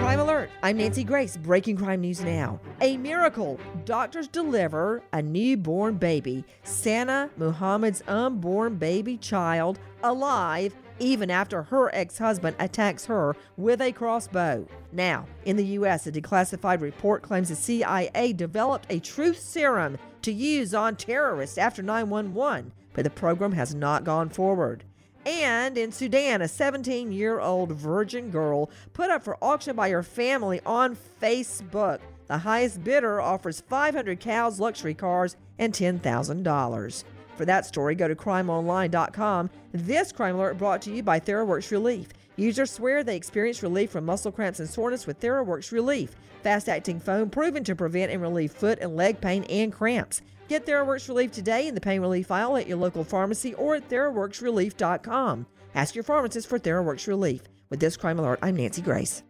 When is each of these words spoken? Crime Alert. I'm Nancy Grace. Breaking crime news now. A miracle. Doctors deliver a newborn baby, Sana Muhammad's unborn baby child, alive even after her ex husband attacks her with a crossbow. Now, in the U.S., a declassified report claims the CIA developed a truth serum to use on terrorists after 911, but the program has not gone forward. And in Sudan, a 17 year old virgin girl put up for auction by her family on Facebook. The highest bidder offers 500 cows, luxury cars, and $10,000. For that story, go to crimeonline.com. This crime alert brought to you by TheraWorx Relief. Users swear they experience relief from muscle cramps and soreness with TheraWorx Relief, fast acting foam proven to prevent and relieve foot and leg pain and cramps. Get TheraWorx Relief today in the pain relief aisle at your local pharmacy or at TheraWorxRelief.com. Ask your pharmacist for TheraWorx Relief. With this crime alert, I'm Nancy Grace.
Crime 0.00 0.18
Alert. 0.20 0.50
I'm 0.62 0.78
Nancy 0.78 1.04
Grace. 1.04 1.36
Breaking 1.36 1.76
crime 1.76 2.00
news 2.00 2.22
now. 2.22 2.58
A 2.80 2.96
miracle. 2.96 3.60
Doctors 3.84 4.28
deliver 4.28 5.02
a 5.12 5.20
newborn 5.20 5.96
baby, 5.98 6.42
Sana 6.62 7.28
Muhammad's 7.36 8.02
unborn 8.08 8.76
baby 8.76 9.18
child, 9.18 9.78
alive 10.02 10.74
even 11.00 11.30
after 11.30 11.64
her 11.64 11.94
ex 11.94 12.16
husband 12.16 12.56
attacks 12.58 13.04
her 13.04 13.36
with 13.58 13.82
a 13.82 13.92
crossbow. 13.92 14.66
Now, 14.90 15.26
in 15.44 15.56
the 15.56 15.66
U.S., 15.66 16.06
a 16.06 16.12
declassified 16.12 16.80
report 16.80 17.20
claims 17.20 17.50
the 17.50 17.54
CIA 17.54 18.32
developed 18.32 18.86
a 18.88 19.00
truth 19.00 19.38
serum 19.38 19.98
to 20.22 20.32
use 20.32 20.72
on 20.74 20.96
terrorists 20.96 21.58
after 21.58 21.82
911, 21.82 22.72
but 22.94 23.04
the 23.04 23.10
program 23.10 23.52
has 23.52 23.74
not 23.74 24.04
gone 24.04 24.30
forward. 24.30 24.82
And 25.26 25.76
in 25.76 25.92
Sudan, 25.92 26.42
a 26.42 26.48
17 26.48 27.12
year 27.12 27.40
old 27.40 27.72
virgin 27.72 28.30
girl 28.30 28.70
put 28.92 29.10
up 29.10 29.22
for 29.22 29.36
auction 29.42 29.76
by 29.76 29.90
her 29.90 30.02
family 30.02 30.60
on 30.64 30.96
Facebook. 31.20 32.00
The 32.26 32.38
highest 32.38 32.84
bidder 32.84 33.20
offers 33.20 33.60
500 33.60 34.20
cows, 34.20 34.60
luxury 34.60 34.94
cars, 34.94 35.36
and 35.58 35.72
$10,000. 35.72 37.04
For 37.36 37.44
that 37.44 37.66
story, 37.66 37.94
go 37.94 38.06
to 38.06 38.14
crimeonline.com. 38.14 39.50
This 39.72 40.12
crime 40.12 40.36
alert 40.36 40.58
brought 40.58 40.82
to 40.82 40.94
you 40.94 41.02
by 41.02 41.20
TheraWorx 41.20 41.70
Relief. 41.70 42.08
Users 42.36 42.70
swear 42.70 43.02
they 43.02 43.16
experience 43.16 43.62
relief 43.62 43.90
from 43.90 44.06
muscle 44.06 44.32
cramps 44.32 44.60
and 44.60 44.68
soreness 44.68 45.06
with 45.06 45.20
TheraWorx 45.20 45.72
Relief, 45.72 46.14
fast 46.42 46.68
acting 46.68 47.00
foam 47.00 47.28
proven 47.28 47.64
to 47.64 47.74
prevent 47.74 48.12
and 48.12 48.22
relieve 48.22 48.52
foot 48.52 48.78
and 48.80 48.96
leg 48.96 49.20
pain 49.20 49.44
and 49.44 49.72
cramps. 49.72 50.22
Get 50.50 50.66
TheraWorx 50.66 51.06
Relief 51.06 51.30
today 51.30 51.68
in 51.68 51.76
the 51.76 51.80
pain 51.80 52.00
relief 52.00 52.28
aisle 52.28 52.56
at 52.56 52.66
your 52.66 52.76
local 52.76 53.04
pharmacy 53.04 53.54
or 53.54 53.76
at 53.76 53.88
TheraWorxRelief.com. 53.88 55.46
Ask 55.76 55.94
your 55.94 56.02
pharmacist 56.02 56.48
for 56.48 56.58
TheraWorx 56.58 57.06
Relief. 57.06 57.42
With 57.68 57.78
this 57.78 57.96
crime 57.96 58.18
alert, 58.18 58.40
I'm 58.42 58.56
Nancy 58.56 58.82
Grace. 58.82 59.22